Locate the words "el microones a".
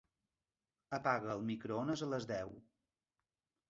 1.35-2.13